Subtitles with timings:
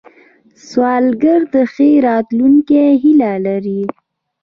[0.67, 3.81] سوالګر د ښې راتلونکې هیله لري